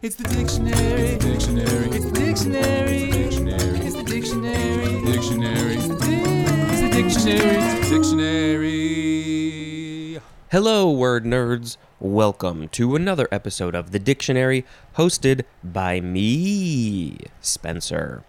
[0.00, 0.76] It's the dictionary.
[0.76, 1.88] It's the Dictionary.
[1.90, 3.10] It's the dictionary.
[3.10, 3.82] It's the Dictionary.
[3.84, 5.02] It's the dictionary.
[5.04, 5.74] Dictionary.
[5.74, 5.88] It's
[6.80, 7.58] the dictionary.
[7.90, 10.20] Dictionary.
[10.52, 11.78] Hello, word nerds.
[11.98, 14.64] Welcome to another episode of The Dictionary,
[14.96, 18.22] hosted by me, Spencer.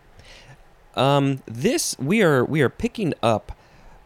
[0.95, 3.51] Um, this we are we are picking up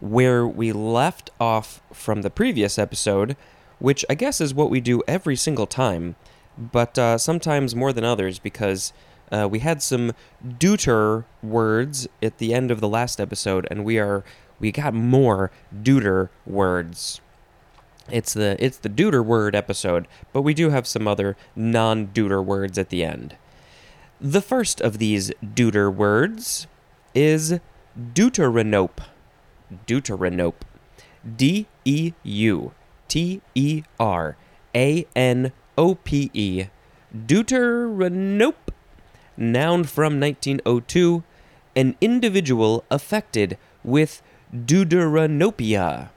[0.01, 3.37] where we left off from the previous episode,
[3.79, 6.17] which I guess is what we do every single time,
[6.57, 8.93] but uh, sometimes more than others because
[9.31, 10.13] uh, we had some
[10.45, 14.23] deuter words at the end of the last episode, and we are
[14.59, 17.19] we got more deuter words.
[18.11, 22.77] It's the it's the deuter word episode, but we do have some other non-deuter words
[22.77, 23.35] at the end.
[24.19, 26.67] The first of these deuter words
[27.15, 27.59] is
[27.97, 28.99] deuteranope.
[29.87, 30.61] Deuteranope.
[31.35, 32.73] D E U
[33.07, 34.37] T E R
[34.75, 36.65] A N O P E.
[37.15, 38.71] Deuteranope.
[39.37, 41.23] Noun from 1902.
[41.75, 44.21] An individual affected with
[44.53, 46.09] deuteranopia.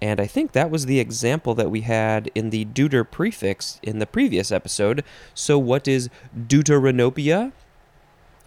[0.00, 4.00] And I think that was the example that we had in the deuter prefix in
[4.00, 5.04] the previous episode.
[5.32, 7.52] So, what is deuteranopia?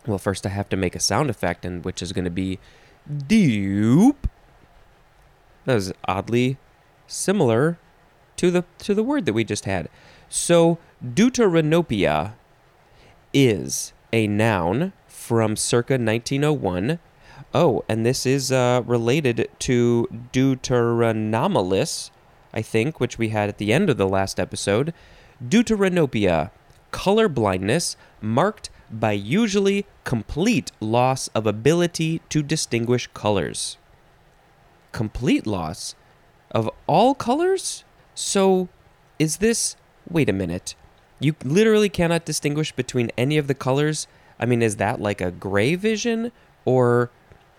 [0.05, 2.59] Well, first I have to make a sound effect, and which is going to be
[3.09, 4.15] doop.
[5.63, 6.57] That was oddly
[7.07, 7.77] similar
[8.37, 9.89] to the to the word that we just had.
[10.37, 12.33] So, deuteranopia
[13.33, 16.99] is a noun from circa 1901.
[17.53, 22.11] Oh, and this is uh, related to Deuteranomalous,
[22.53, 24.93] I think, which we had at the end of the last episode.
[25.41, 26.51] Deuteranopia,
[26.91, 33.77] color blindness marked by usually complete loss of ability to distinguish colors.
[34.91, 35.95] Complete loss
[36.51, 37.85] of all colors?
[38.13, 38.67] So,
[39.17, 39.77] is this.
[40.09, 40.75] Wait a minute.
[41.19, 44.07] You literally cannot distinguish between any of the colors?
[44.39, 46.31] I mean, is that like a gray vision
[46.65, 47.09] or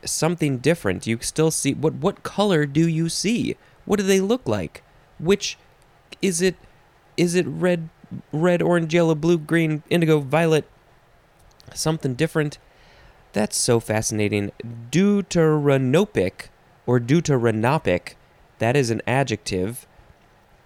[0.05, 1.07] something different?
[1.07, 1.75] You still see.
[1.75, 3.57] What, what color do you see?
[3.85, 4.83] What do they look like?
[5.19, 5.59] Which.
[6.23, 6.57] Is it.
[7.17, 7.89] Is it red,
[8.33, 10.65] red, orange, yellow, blue, green, indigo, violet?
[11.75, 12.59] Something different?
[13.33, 14.53] That's so fascinating.
[14.91, 16.49] Deuteranopic
[16.87, 18.15] or deuteranopic,
[18.59, 19.87] that is an adjective.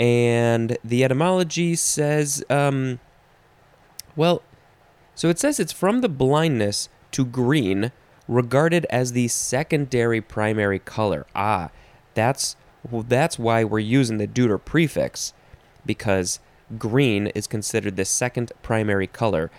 [0.01, 3.01] And the etymology says, um,
[4.17, 4.43] well,
[5.15, 7.93] so it says it's from the blindness to green,
[8.27, 11.27] regarded as the secondary primary color.
[11.35, 11.69] Ah,
[12.15, 12.57] that's
[12.89, 15.35] well, that's why we're using the deuter prefix,
[15.85, 16.41] because
[16.79, 19.51] green is considered the second primary color.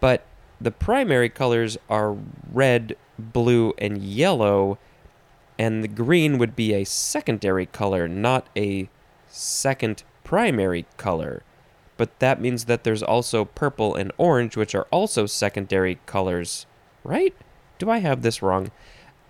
[0.00, 0.26] But
[0.60, 2.16] the primary colors are
[2.52, 4.78] red, blue, and yellow,
[5.58, 8.88] and the green would be a secondary color, not a
[9.34, 11.42] second primary color.
[11.96, 16.66] But that means that there's also purple and orange, which are also secondary colors,
[17.04, 17.34] right?
[17.78, 18.70] Do I have this wrong?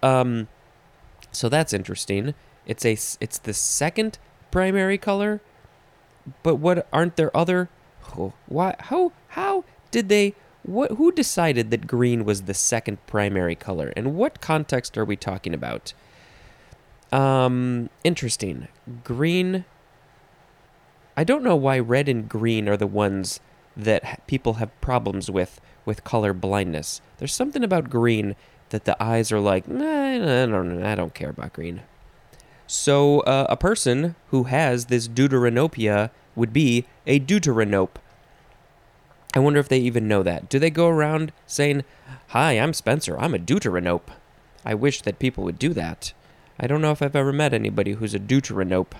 [0.02, 0.48] Um,
[1.30, 2.34] so that's interesting.
[2.66, 4.18] It's a it's the second
[4.50, 5.42] primary color,
[6.42, 7.68] but what aren't there other?
[8.16, 8.76] Oh, why?
[8.78, 9.12] How?
[9.28, 10.34] How did they?
[10.62, 10.92] What?
[10.92, 13.92] Who decided that green was the second primary color?
[13.96, 15.92] And what context are we talking about?
[17.12, 18.68] Um, interesting.
[19.02, 19.64] Green.
[21.16, 23.40] I don't know why red and green are the ones
[23.76, 27.00] that people have problems with with color blindness.
[27.18, 28.36] There's something about green
[28.70, 31.82] that the eyes are like, nah, I don't, I don't care about green.
[32.66, 37.96] So uh, a person who has this deuteranopia would be a deuteranope.
[39.34, 40.48] I wonder if they even know that.
[40.48, 41.84] Do they go around saying,
[42.28, 43.18] "Hi, I'm Spencer.
[43.18, 44.10] I'm a deuteranope."
[44.64, 46.12] I wish that people would do that.
[46.58, 48.94] I don't know if I've ever met anybody who's a deuteranope.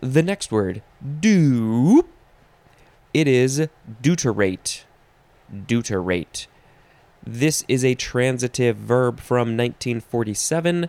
[0.00, 0.82] The next word,
[1.20, 2.08] dupe.
[3.12, 3.66] It is
[4.00, 4.84] deuterate.
[5.52, 6.46] Deuterate.
[7.26, 10.88] This is a transitive verb from 1947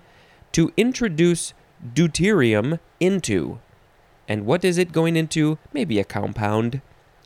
[0.52, 1.54] to introduce
[1.94, 3.60] deuterium into.
[4.28, 5.58] And what is it going into?
[5.74, 6.82] Maybe a compound.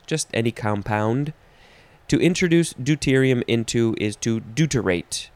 [0.06, 1.34] Just any compound.
[2.08, 5.28] To introduce deuterium into is to deuterate.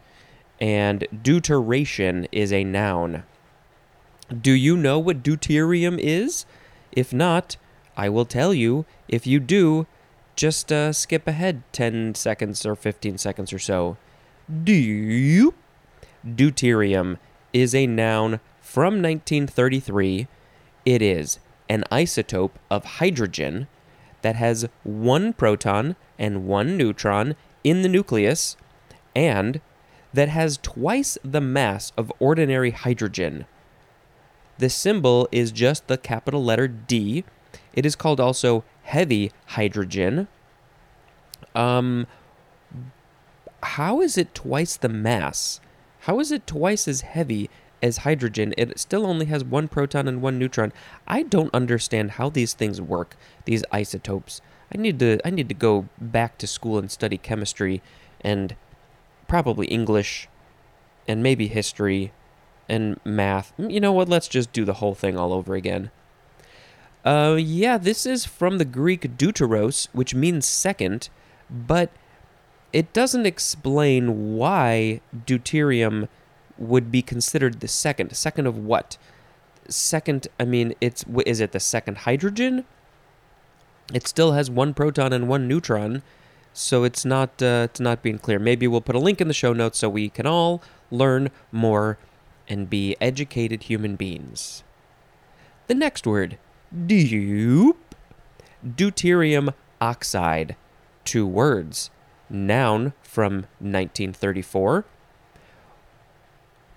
[0.60, 3.24] And deuteration is a noun.
[4.28, 6.44] Do you know what deuterium is?
[6.92, 7.56] If not,
[7.96, 8.84] I will tell you.
[9.08, 9.86] If you do,
[10.36, 13.96] just uh, skip ahead 10 seconds or 15 seconds or so.
[14.50, 15.54] Deut-
[16.26, 17.18] Deuterium
[17.52, 20.26] is a noun from 1933.
[20.84, 21.38] It is
[21.68, 23.66] an isotope of hydrogen
[24.22, 27.34] that has one proton and one neutron
[27.64, 28.56] in the nucleus
[29.14, 29.60] and
[30.12, 33.46] that has twice the mass of ordinary hydrogen.
[34.58, 37.24] The symbol is just the capital letter D.
[37.72, 40.28] It is called also heavy hydrogen.
[41.54, 42.06] Um,
[43.62, 45.60] how is it twice the mass?
[46.00, 47.50] How is it twice as heavy
[47.82, 48.54] as hydrogen?
[48.56, 50.72] It still only has one proton and one neutron.
[51.06, 53.16] I don't understand how these things work.
[53.44, 54.40] These isotopes.
[54.74, 55.18] I need to.
[55.24, 57.82] I need to go back to school and study chemistry,
[58.20, 58.54] and
[59.26, 60.28] probably English,
[61.06, 62.12] and maybe history,
[62.68, 63.52] and math.
[63.58, 64.08] You know what?
[64.08, 65.90] Let's just do the whole thing all over again.
[67.04, 71.08] Uh, yeah, this is from the Greek deuteros, which means second,
[71.48, 71.90] but
[72.72, 76.08] it doesn't explain why deuterium
[76.58, 78.14] would be considered the second.
[78.14, 78.98] Second of what?
[79.68, 82.64] Second, I mean, it's is it the second hydrogen?
[83.94, 86.02] It still has one proton and one neutron,
[86.52, 88.38] so it's not uh, it's not being clear.
[88.38, 91.96] Maybe we'll put a link in the show notes so we can all learn more
[92.48, 94.64] and be educated human beings.
[95.66, 96.38] The next word,
[96.86, 97.94] dupe,
[98.66, 100.56] deuterium oxide.
[101.04, 101.90] Two words.
[102.30, 104.84] Noun from 1934.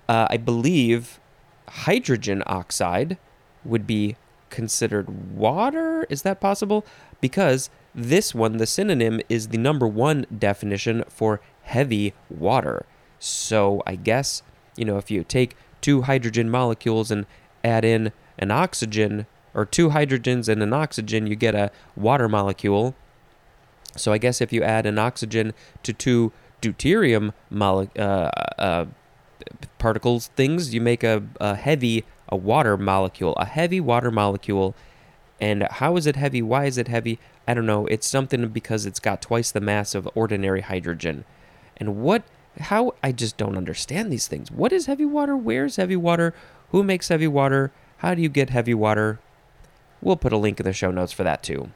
[0.07, 1.19] Uh, I believe
[1.67, 3.17] hydrogen oxide
[3.63, 4.15] would be
[4.49, 6.05] considered water.
[6.09, 6.85] Is that possible?
[7.21, 12.85] Because this one, the synonym, is the number one definition for heavy water.
[13.19, 14.43] So I guess,
[14.75, 17.25] you know, if you take two hydrogen molecules and
[17.63, 22.95] add in an oxygen, or two hydrogens and an oxygen, you get a water molecule.
[23.97, 25.53] So I guess if you add an oxygen
[25.83, 26.31] to two
[26.61, 28.85] deuterium mole- uh, uh,
[29.79, 34.75] particles, things, you make a, a heavy, a water molecule, a heavy water molecule.
[35.41, 36.41] And how is it heavy?
[36.41, 37.19] Why is it heavy?
[37.47, 37.87] I don't know.
[37.87, 41.25] It's something because it's got twice the mass of ordinary hydrogen.
[41.77, 42.23] And what,
[42.59, 44.51] how, I just don't understand these things.
[44.51, 45.37] What is heavy water?
[45.37, 46.33] Where's heavy water?
[46.71, 47.71] Who makes heavy water?
[47.97, 49.19] How do you get heavy water?
[50.01, 51.71] We'll put a link in the show notes for that too.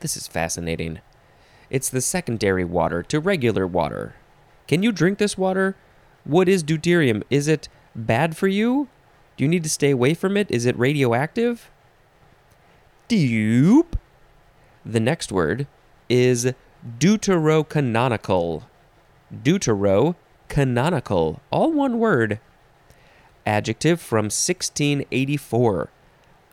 [0.00, 1.00] This is fascinating.
[1.70, 4.14] It's the secondary water to regular water.
[4.66, 5.76] Can you drink this water?
[6.24, 7.22] What is deuterium?
[7.30, 8.88] Is it bad for you?
[9.36, 10.50] Do you need to stay away from it?
[10.50, 11.70] Is it radioactive?
[13.08, 13.98] Dupe.
[14.84, 15.66] The next word
[16.08, 16.52] is
[16.98, 18.64] deuterocanonical.
[19.34, 21.40] Deuterocanonical.
[21.50, 22.38] All one word.
[23.46, 25.90] Adjective from 1684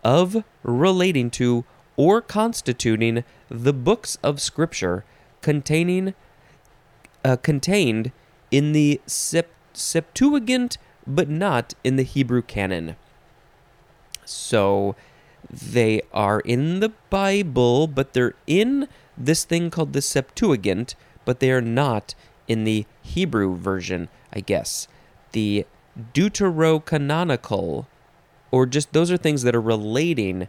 [0.03, 1.65] of relating to
[1.97, 5.03] or constituting the books of scripture
[5.41, 6.13] containing
[7.23, 8.11] uh, contained
[8.51, 10.77] in the Sept- Septuagint
[11.07, 12.95] but not in the Hebrew canon.
[14.25, 14.95] So
[15.51, 18.87] they are in the Bible, but they're in
[19.17, 20.95] this thing called the Septuagint,
[21.25, 22.15] but they are not
[22.47, 24.87] in the Hebrew version, I guess.
[25.31, 25.65] The
[26.13, 27.85] Deuterocanonical,
[28.51, 30.47] or just those are things that are relating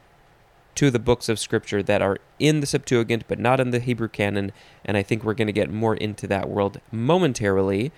[0.75, 4.08] to the books of Scripture that are in the Septuagint but not in the Hebrew
[4.08, 4.52] canon,
[4.84, 7.93] and I think we're going to get more into that world momentarily.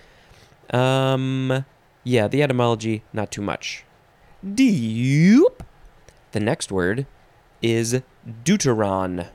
[0.70, 1.64] Um,
[2.04, 3.84] yeah, the etymology, not too much.
[4.54, 5.62] Deep.
[6.32, 7.06] The next word
[7.60, 8.02] is
[8.44, 9.28] deuteron.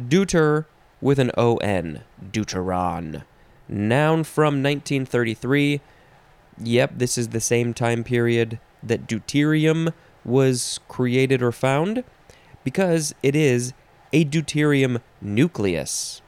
[0.00, 0.64] Deuter
[1.00, 2.02] with an O N.
[2.32, 3.24] Deuteron.
[3.68, 5.80] Noun from 1933.
[6.58, 9.92] Yep, this is the same time period that deuterium
[10.24, 12.04] was created or found
[12.64, 13.72] because it is
[14.12, 16.22] a deuterium nucleus.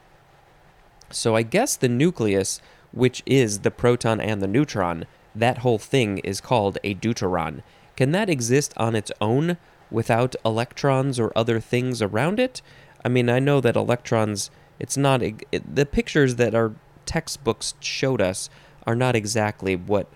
[1.11, 5.05] So I guess the nucleus, which is the proton and the neutron,
[5.35, 7.61] that whole thing is called a deuteron.
[7.95, 9.57] Can that exist on its own
[9.91, 12.61] without electrons or other things around it?
[13.03, 16.73] I mean, I know that electrons, it's not, it, the pictures that our
[17.09, 18.51] textbooks showed us
[18.85, 20.07] are not exactly what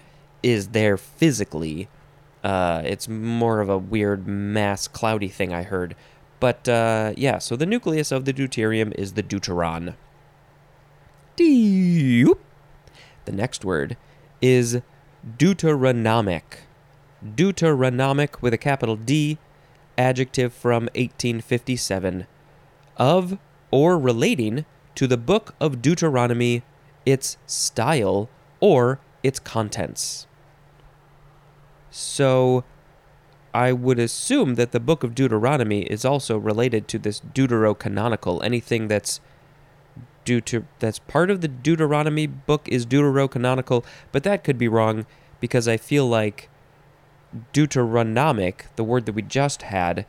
[0.44, 1.88] is there physically.
[2.44, 5.96] Uh, it's more of a weird mass cloudy thing I heard.
[6.40, 9.96] But uh, yeah, so the nucleus of the deuterium is the deuteron.
[11.36, 12.38] Deep.
[13.26, 13.98] The next word
[14.40, 14.82] is
[15.26, 16.44] Deuteronomic.
[17.26, 19.40] Deuteronomic with a capital D,
[19.98, 22.28] adjective from 1857,
[22.98, 23.40] of
[23.72, 26.62] or relating to the book of Deuteronomy,
[27.06, 28.30] its style,
[28.60, 30.28] or its contents.
[31.92, 32.64] So,
[33.54, 38.44] I would assume that the book of Deuteronomy is also related to this deuterocanonical.
[38.44, 39.22] Anything that's
[40.26, 45.06] Deuter that's part of the Deuteronomy book is deuterocanonical, but that could be wrong
[45.40, 46.50] because I feel like
[47.52, 50.06] Deuteronomic, the word that we just had,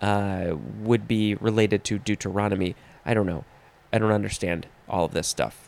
[0.00, 2.76] uh, would be related to Deuteronomy.
[3.04, 3.44] I don't know.
[3.92, 5.67] I don't understand all of this stuff.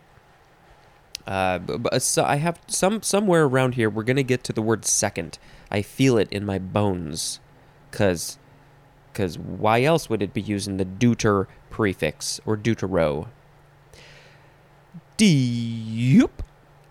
[1.31, 3.89] Uh, but, but so I have some somewhere around here.
[3.89, 5.39] We're gonna get to the word second.
[5.71, 7.39] I feel it in my bones,
[7.93, 8.37] cause
[9.13, 13.29] because why else would it be using the deuter prefix or deutero?
[15.17, 16.43] Deep.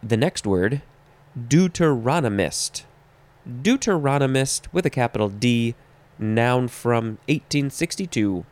[0.01, 0.83] The next word,
[1.37, 2.83] Deuteronomist.
[3.45, 5.75] Deuteronomist with a capital D,
[6.17, 8.45] noun from 1862.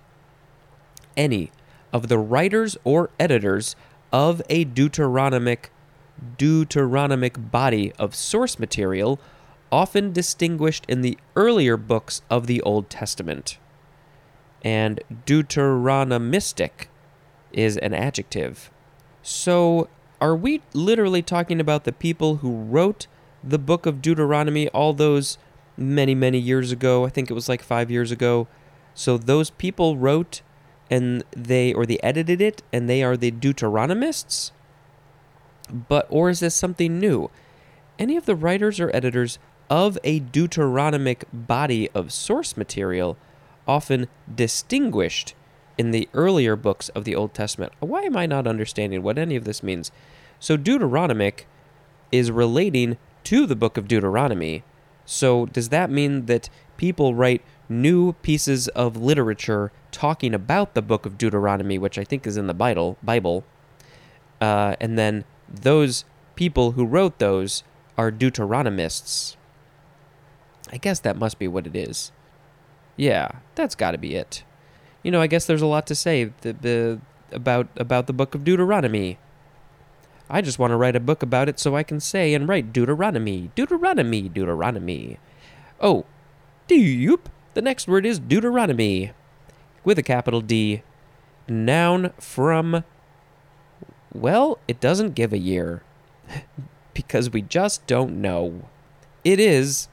[1.15, 1.51] Any
[1.93, 3.77] of the writers or editors
[4.11, 5.69] of a Deuteronomic
[6.37, 9.19] Deuteronomic body of source material,
[9.71, 13.57] often distinguished in the earlier books of the Old Testament.
[14.63, 16.87] And Deuteronomistic
[17.51, 18.71] is an adjective.
[19.21, 23.07] So, are we literally talking about the people who wrote
[23.43, 25.37] the book of Deuteronomy all those
[25.75, 27.05] many, many years ago?
[27.05, 28.47] I think it was like five years ago.
[28.93, 30.41] So, those people wrote
[30.89, 34.51] and they, or they edited it, and they are the Deuteronomists?
[35.69, 37.29] But, or is this something new?
[37.99, 43.17] Any of the writers or editors of a Deuteronomic body of source material,
[43.67, 45.35] often distinguished
[45.77, 47.73] in the earlier books of the Old Testament.
[47.79, 49.91] Why am I not understanding what any of this means?
[50.39, 51.45] So, Deuteronomic
[52.11, 54.63] is relating to the book of Deuteronomy.
[55.05, 61.05] So, does that mean that people write new pieces of literature talking about the book
[61.05, 63.43] of Deuteronomy, which I think is in the Bible, Bible,
[64.39, 67.63] uh, and then those people who wrote those
[67.97, 69.35] are Deuteronomists?
[70.71, 72.11] I guess that must be what it is.
[72.95, 74.43] Yeah, that's got to be it.
[75.03, 77.01] You know, I guess there's a lot to say the, the,
[77.31, 79.17] about about the book of Deuteronomy.
[80.29, 82.73] I just want to write a book about it so I can say and write
[82.73, 85.19] Deuteronomy, Deuteronomy, Deuteronomy.
[85.79, 86.05] Oh,
[86.67, 87.29] deep.
[87.53, 89.13] The next word is Deuteronomy,
[89.83, 90.83] with a capital D.
[91.47, 92.83] Noun from.
[94.13, 95.83] Well, it doesn't give a year,
[96.93, 98.63] because we just don't know.
[99.23, 99.87] It is.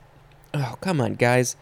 [0.52, 1.56] Oh, come on, guys.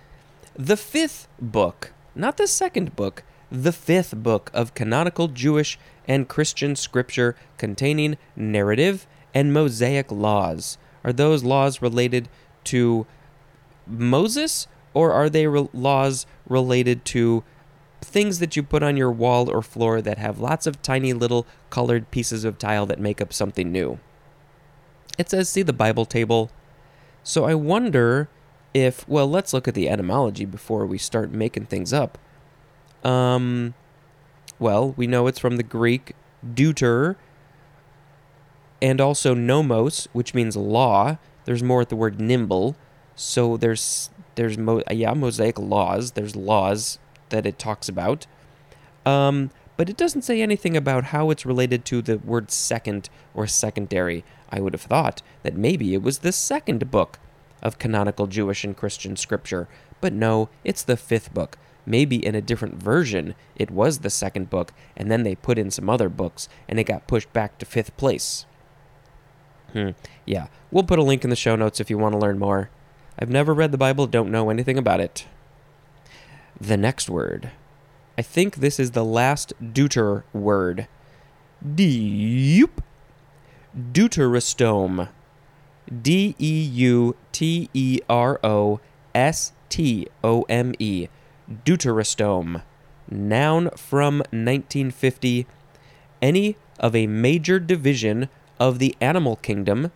[0.55, 6.77] The fifth book, not the second book, the fifth book of canonical Jewish and Christian
[6.77, 10.79] scripture containing narrative and Mosaic laws.
[11.05, 12.29] Are those laws related
[12.65, 13.07] to
[13.87, 17.45] Moses, or are they re- laws related to
[18.03, 21.47] things that you put on your wall or floor that have lots of tiny little
[21.71, 23.99] colored pieces of tile that make up something new?
[25.19, 26.51] It says, see the Bible table.
[27.23, 28.29] So I wonder
[28.75, 32.19] if, well, let's look at the etymology before we start making things up.
[33.05, 33.75] Um,
[34.59, 37.17] well, we know it's from the Greek deuter
[38.81, 41.19] and also nomos, which means law.
[41.45, 42.77] There's more at the word nimble.
[43.15, 46.13] So there's there's mo- yeah mosaic laws.
[46.13, 46.99] There's laws
[47.33, 48.27] that it talks about.
[49.05, 53.47] Um, but it doesn't say anything about how it's related to the word second or
[53.49, 54.25] secondary.
[54.49, 57.19] I would have thought that maybe it was the second book
[57.63, 59.69] of canonical Jewish and Christian scripture,
[60.01, 61.59] but no, it's the fifth book.
[61.85, 65.71] Maybe in a different version, it was the second book, and then they put in
[65.71, 68.47] some other books, and it got pushed back to fifth place.
[69.73, 69.91] Hmm.
[70.27, 72.71] Yeah, we'll put a link in the show notes if you want to learn more.
[73.19, 75.27] I've never read the Bible, don't know anything about it.
[76.63, 77.51] The next word.
[78.17, 80.87] I think this is the last deuter word.
[81.61, 82.81] Deep.
[83.77, 85.09] Deuterostome.
[85.91, 88.79] D E U T E R O
[89.13, 91.09] S T O M E.
[91.51, 92.63] Deuterostome.
[93.11, 95.49] Noun from 1950.
[96.23, 98.29] Any of a major division
[98.61, 99.91] of the animal kingdom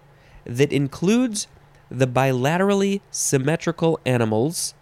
[0.45, 1.47] that includes
[1.89, 4.75] the bilaterally symmetrical animals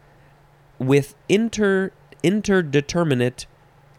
[0.86, 3.46] with inter interdeterminate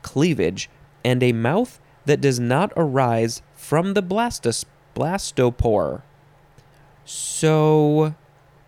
[0.02, 0.70] cleavage
[1.04, 4.66] and a mouth that does not arise from the blastus
[4.96, 6.02] blastopore.
[7.04, 8.16] So,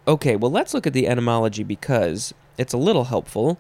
[0.08, 3.60] okay, well, let's look at the etymology because it's a little helpful.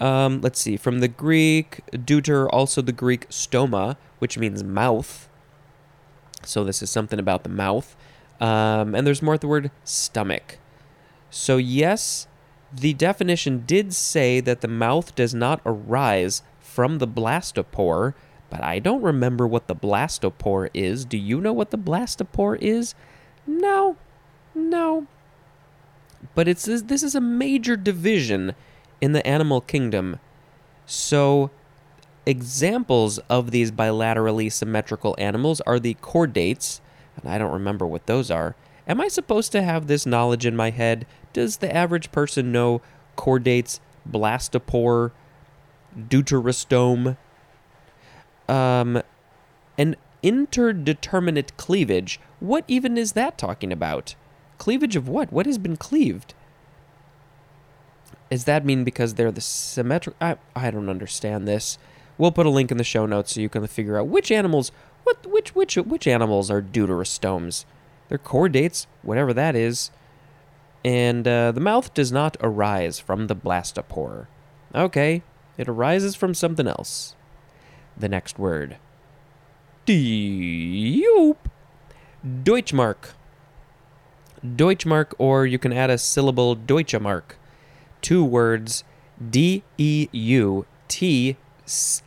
[0.00, 5.28] Um, let's see, from the Greek deuter, also the Greek stoma, which means mouth.
[6.42, 7.96] So this is something about the mouth.
[8.40, 10.58] Um, and there's more at the word stomach.
[11.30, 12.28] So, yes,
[12.72, 18.14] the definition did say that the mouth does not arise from the blastopore,
[18.50, 21.04] but I don't remember what the blastopore is.
[21.04, 22.94] Do you know what the blastopore is?
[23.46, 23.96] No,
[24.54, 25.06] no.
[26.34, 28.54] But it's this is a major division
[29.00, 30.18] in the animal kingdom.
[30.86, 31.50] So,
[32.24, 36.80] examples of these bilaterally symmetrical animals are the chordates,
[37.16, 38.56] and I don't remember what those are.
[38.88, 41.06] Am I supposed to have this knowledge in my head?
[41.36, 42.80] Does the average person know
[43.14, 43.78] chordates,
[44.10, 45.10] blastopore,
[45.94, 47.18] deuterostome?
[48.48, 49.02] Um,
[49.76, 52.18] an interdeterminate cleavage.
[52.40, 54.14] What even is that talking about?
[54.56, 55.30] Cleavage of what?
[55.30, 56.32] What has been cleaved?
[58.30, 60.16] Does that mean because they're the symmetric?
[60.18, 61.76] I, I don't understand this.
[62.16, 64.72] We'll put a link in the show notes so you can figure out which animals,
[65.04, 67.66] what which which which animals are deuterostomes.
[68.08, 69.90] They're chordates, whatever that is.
[70.86, 74.28] And uh, the mouth does not arise from the blastopore.
[74.72, 75.24] Okay,
[75.58, 77.16] it arises from something else.
[77.96, 78.76] The next word.
[79.84, 81.38] Diop.
[82.24, 83.14] Deutschmark.
[84.44, 87.36] Deutschmark, or you can add a syllable Deutsche Mark.
[88.00, 88.84] Two words
[89.18, 91.36] D E U T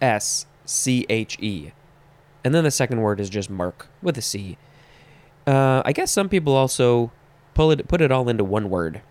[0.01, 1.73] S C H E.
[2.45, 4.57] And then the second word is just mark with a C.
[5.45, 7.11] Uh, I guess some people also
[7.59, 9.01] pull it, put it all into one word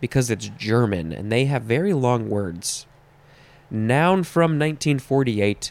[0.00, 2.86] because it's German and they have very long words.
[3.70, 5.70] Noun from 1948,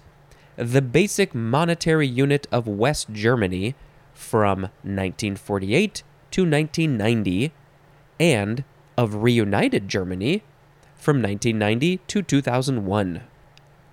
[0.55, 3.75] the basic monetary unit of West Germany
[4.13, 6.01] from 1948
[6.31, 7.51] to 1990,
[8.17, 8.63] and
[8.97, 10.43] of reunited Germany
[10.95, 13.21] from 1990 to 2001.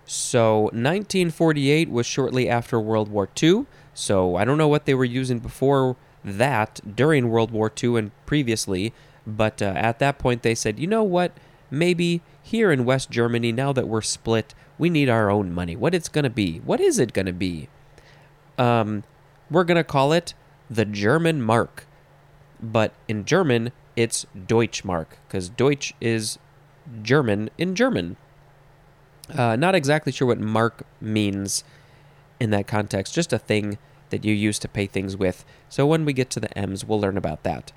[0.04, 5.04] So 1948 was shortly after World War II, so I don't know what they were
[5.04, 8.92] using before that during World War II and previously,
[9.26, 11.32] but uh, at that point they said, you know what?
[11.70, 15.76] Maybe here in West Germany, now that we're split, we need our own money.
[15.76, 16.58] What it's going to be?
[16.58, 17.68] What is it going to be?
[18.58, 19.04] Um,
[19.50, 20.34] we're going to call it
[20.68, 21.86] the German Mark.
[22.62, 26.38] But in German, it's Deutschmark, because Deutsch is
[27.02, 28.16] German in German.
[29.34, 31.64] Uh, not exactly sure what mark means
[32.38, 33.78] in that context, just a thing
[34.10, 35.44] that you use to pay things with.
[35.68, 37.72] So when we get to the M's, we'll learn about that.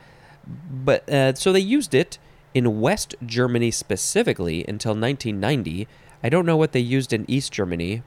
[0.45, 2.17] But uh, so they used it
[2.53, 5.87] in West Germany specifically until 1990.
[6.23, 8.03] I don't know what they used in East Germany,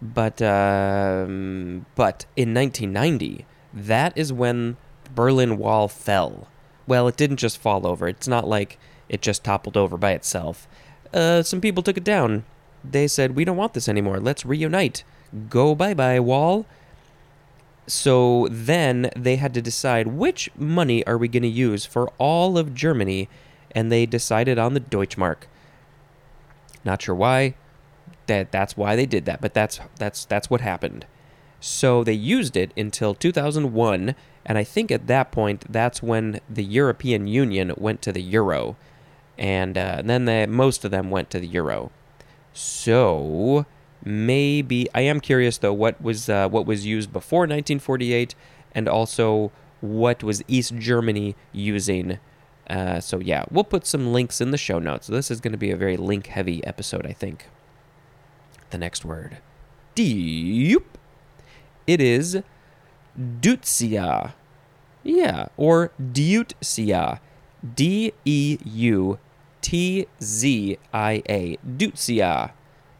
[0.00, 6.48] but um, but in 1990, that is when the Berlin Wall fell.
[6.86, 8.08] Well, it didn't just fall over.
[8.08, 10.68] It's not like it just toppled over by itself.
[11.12, 12.44] Uh, some people took it down.
[12.84, 14.20] They said, "We don't want this anymore.
[14.20, 15.04] Let's reunite.
[15.48, 16.66] Go bye bye, Wall."
[17.88, 22.58] So then they had to decide which money are we going to use for all
[22.58, 23.28] of Germany,
[23.72, 25.48] and they decided on the Deutschmark.
[26.84, 27.54] Not sure why.
[28.26, 31.06] That that's why they did that, but that's that's that's what happened.
[31.60, 36.64] So they used it until 2001, and I think at that point that's when the
[36.64, 38.76] European Union went to the euro,
[39.38, 41.90] and, uh, and then the, most of them went to the euro.
[42.52, 43.66] So
[44.04, 48.34] maybe I am curious though what was uh, what was used before 1948,
[48.74, 52.18] and also what was East Germany using.
[52.68, 55.06] Uh, so yeah, we'll put some links in the show notes.
[55.06, 57.48] So this is going to be a very link-heavy episode, I think.
[58.70, 59.38] The next word,
[59.94, 60.98] deep.
[61.86, 62.42] It is
[63.18, 64.34] Deutzia.
[65.02, 67.20] Yeah, or Deutzia.
[67.74, 69.18] D E U
[69.62, 71.56] T Z I A.
[71.66, 72.52] Deutzia.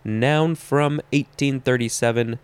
[0.09, 2.39] Noun from 1837.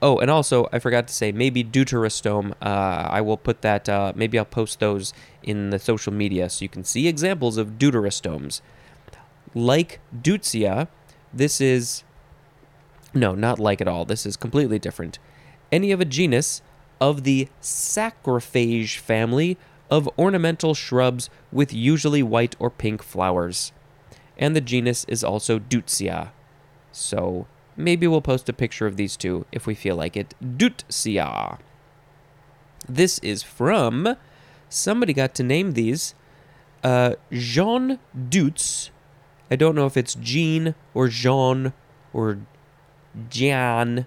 [0.00, 2.52] Oh, and also, I forgot to say, maybe deuterostome.
[2.60, 5.12] Uh, I will put that, uh, maybe I'll post those
[5.42, 8.60] in the social media so you can see examples of deuterostomes.
[9.54, 10.88] Like Deutzia,
[11.32, 12.04] this is.
[13.14, 14.04] No, not like at all.
[14.04, 15.18] This is completely different.
[15.70, 16.60] Any of a genus
[17.00, 19.56] of the saxifrage family
[19.90, 23.72] of ornamental shrubs with usually white or pink flowers.
[24.36, 26.30] And the genus is also Deutzia.
[26.94, 30.34] So maybe we'll post a picture of these two if we feel like it.
[30.40, 31.58] Deutzia.
[32.88, 34.16] This is from
[34.68, 36.14] somebody got to name these
[36.84, 38.90] uh, Jean Deutz.
[39.50, 41.72] I don't know if it's Jean or Jean
[42.12, 42.38] or
[43.28, 44.06] Jan.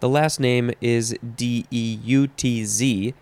[0.00, 3.14] The last name is D E U T Z.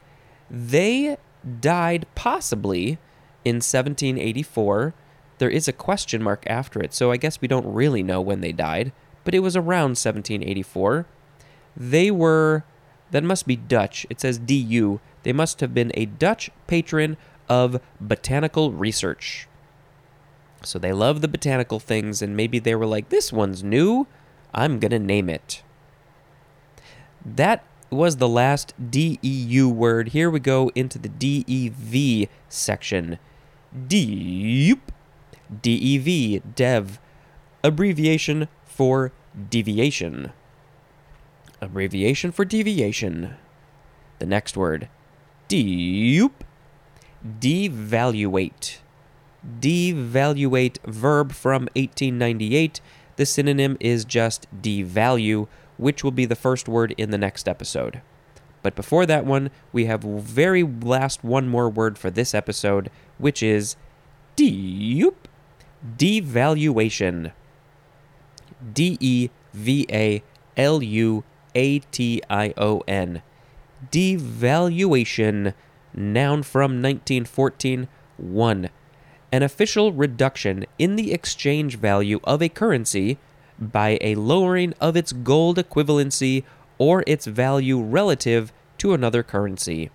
[0.51, 1.17] They
[1.61, 2.99] died possibly
[3.45, 4.95] in 1784.
[5.43, 8.43] There is a question mark after it, so I guess we don't really know when
[8.43, 8.93] they died,
[9.25, 11.05] but it was around 1784.
[11.77, 12.63] They were,
[13.11, 14.07] that must be Dutch.
[14.09, 15.01] It says DU.
[15.25, 17.17] They must have been a Dutch patron
[17.49, 19.49] of botanical research.
[20.63, 24.07] So they love the botanical things, and maybe they were like, this one's new.
[24.55, 25.65] I'm going to name it.
[27.27, 30.11] That was the last DEU word.
[30.11, 33.19] Here we go into the DEV section.
[33.89, 34.93] Deep.
[35.61, 36.99] DEV, dev.
[37.65, 39.13] Abbreviation for
[39.51, 40.33] deviation.
[41.61, 43.35] Abbreviation for deviation.
[44.19, 44.89] The next word.
[45.49, 46.45] Deep.
[47.41, 48.79] Devaluate.
[49.61, 52.81] Devaluate verb from 1898.
[53.17, 58.01] The synonym is just devalue, which will be the first word in the next episode.
[58.63, 63.43] But before that one, we have very last one more word for this episode, which
[63.43, 63.77] is
[64.37, 65.22] deep.
[65.97, 67.33] Devaluation.
[68.73, 70.23] D E V A
[70.57, 73.23] L U A T I O N.
[73.91, 75.55] Devaluation,
[75.95, 77.89] noun from 1914.
[78.19, 78.71] 1.
[79.33, 83.19] An official reduction in the exchange value of a currency
[83.59, 86.45] by a lowering of its gold equivalency
[86.79, 89.91] or its value relative to another currency.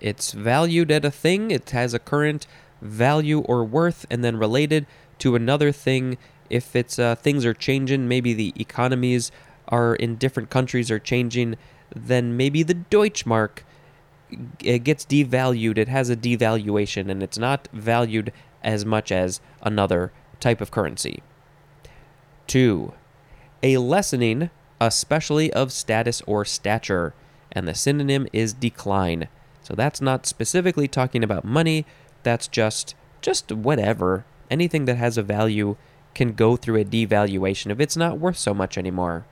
[0.00, 2.46] It's valued at a thing, it has a current
[2.82, 4.86] value or worth, and then related
[5.20, 6.18] to another thing.
[6.50, 9.32] If it's uh, things are changing, maybe the economies
[9.68, 11.56] are in different countries are changing,
[11.94, 13.60] then maybe the Deutschmark
[14.62, 15.78] it gets devalued.
[15.78, 21.22] It has a devaluation, and it's not valued as much as another type of currency.
[22.46, 22.94] Two,
[23.62, 27.14] a lessening, especially of status or stature,
[27.50, 29.28] and the synonym is decline.
[29.62, 31.86] So that's not specifically talking about money.
[32.22, 34.24] That's just just whatever.
[34.50, 35.76] Anything that has a value
[36.14, 39.24] can go through a devaluation if it's not worth so much anymore.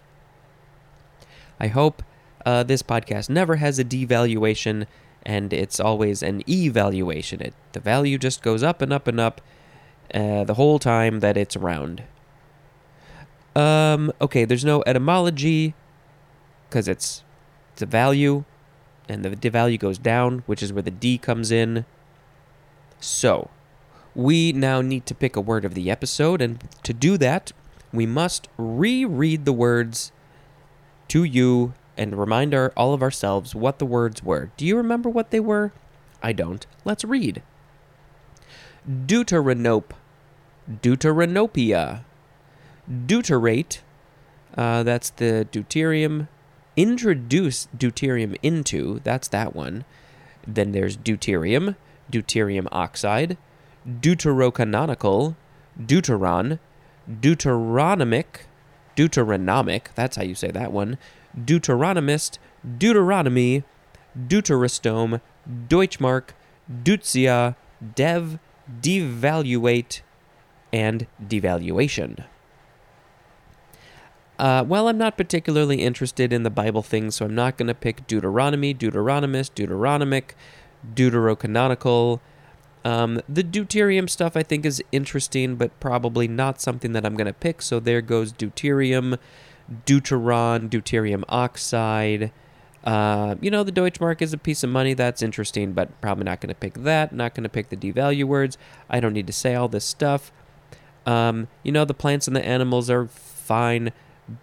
[1.59, 2.03] I hope
[2.47, 4.87] uh, this podcast never has a devaluation
[5.25, 7.43] and it's always an evaluation.
[7.43, 9.41] It the value just goes up and up and up
[10.15, 12.05] uh, the whole time that it's around.
[13.55, 15.75] Um, okay, there's no etymology
[16.69, 17.25] because it's
[17.81, 18.45] a value,
[19.09, 21.85] and the, the value goes down, which is where the D comes in.
[23.01, 23.51] So,
[24.15, 27.53] we now need to pick a word of the episode, and to do that,
[27.93, 30.13] we must reread the words
[31.09, 34.51] to you and remind our, all of ourselves what the words were.
[34.57, 35.73] Do you remember what they were?
[36.23, 36.67] I don't.
[36.85, 37.43] Let's read.
[38.89, 39.93] Deuteranope,
[40.71, 42.05] Deuteranopia,
[42.91, 43.81] deuterate,
[44.57, 46.29] uh, that's the deuterium.
[46.77, 49.85] Introduce deuterium into, that's that one.
[50.47, 51.77] Then there's deuterium,
[52.11, 53.37] deuterium oxide,
[53.87, 55.37] deuterocanonical,
[55.81, 56.59] deuteron,
[57.09, 58.25] deuteronomic,
[58.97, 60.99] deuteronomic, that's how you say that one,
[61.37, 62.39] deuteronomist,
[62.79, 63.65] deuteronomy,
[64.17, 66.31] deuterostome, Deutschmark,
[66.71, 67.57] deutzia,
[67.95, 68.39] dev,
[68.81, 70.03] devaluate,
[70.73, 72.25] and devaluation.
[74.39, 77.75] Uh, well, I'm not particularly interested in the Bible things, so I'm not going to
[77.75, 80.35] pick Deuteronomy, Deuteronomist, Deuteronomic,
[80.95, 82.21] Deuterocanonical.
[82.85, 87.27] Um, the deuterium stuff I think is interesting, but probably not something that I'm going
[87.27, 89.19] to pick, so there goes deuterium,
[89.87, 92.33] deuteron, deuterium oxide.
[92.83, 94.95] Uh, you know, the Deutschmark is a piece of money.
[94.95, 97.13] That's interesting, but probably not going to pick that.
[97.13, 98.57] Not going to pick the devalue words.
[98.89, 100.33] I don't need to say all this stuff.
[101.05, 103.93] Um, you know, the plants and the animals are fine,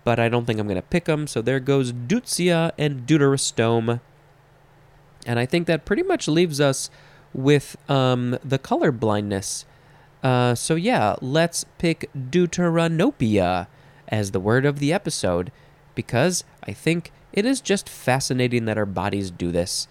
[0.04, 1.26] but I don't think I'm going to pick them.
[1.26, 4.02] So there goes Deutzia and Deuterostome.
[5.28, 6.90] And I think that pretty much leaves us
[7.34, 9.66] with um, the color blindness.
[10.24, 13.68] Uh, so yeah, let's pick Deuteranopia
[14.08, 15.52] as the word of the episode
[15.94, 19.88] because I think it is just fascinating that our bodies do this.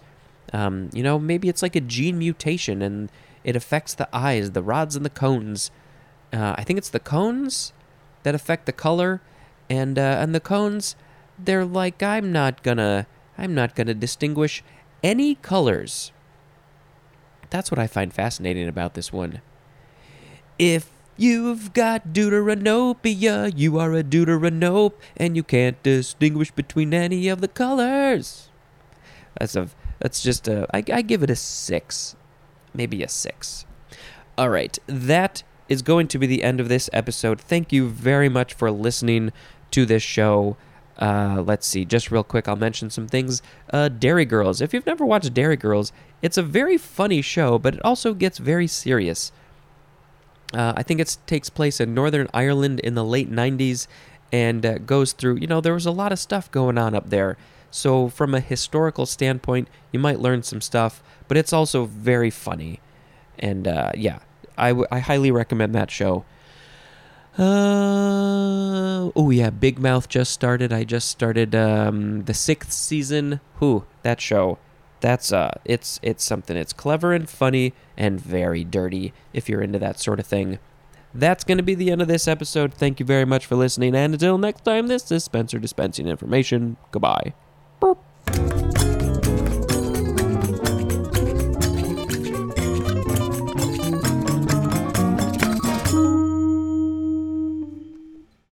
[0.51, 3.11] Um, you know, maybe it's like a gene mutation and
[3.43, 5.71] it affects the eyes, the rods, and the cones.
[6.33, 7.71] Uh, I think it's the cones
[8.23, 9.21] that affect the color,
[9.69, 10.95] and uh, and the cones,
[11.39, 14.63] they're like I'm not gonna I'm not gonna distinguish
[15.03, 16.11] any colors.
[17.49, 19.41] That's what I find fascinating about this one.
[20.59, 27.41] If You've got deuteranopia, you are a deuteranope, and you can't distinguish between any of
[27.41, 28.49] the colors.
[29.39, 32.15] That's a that's just a I, I give it a six,
[32.71, 33.65] maybe a six.
[34.37, 37.41] All right, that is going to be the end of this episode.
[37.41, 39.33] Thank you very much for listening
[39.71, 40.55] to this show.
[40.97, 43.41] Uh, let's see, just real quick, I'll mention some things.
[43.71, 44.61] Uh, Derry Girls.
[44.61, 48.39] If you've never watched Derry Girls, it's a very funny show, but it also gets
[48.39, 49.31] very serious.
[50.53, 53.87] Uh, I think it takes place in Northern Ireland in the late 90s
[54.31, 57.09] and uh, goes through, you know, there was a lot of stuff going on up
[57.09, 57.37] there.
[57.69, 62.79] So, from a historical standpoint, you might learn some stuff, but it's also very funny.
[63.37, 64.19] And uh, yeah,
[64.57, 66.25] I, w- I highly recommend that show.
[67.37, 70.73] Uh, oh, yeah, Big Mouth just started.
[70.73, 73.39] I just started um, the sixth season.
[73.55, 73.85] Who?
[74.03, 74.57] That show
[74.99, 79.79] that's uh it's it's something it's clever and funny and very dirty if you're into
[79.79, 80.59] that sort of thing
[81.13, 84.13] that's to be the end of this episode thank you very much for listening and
[84.13, 87.33] until next time this is spencer dispensing information goodbye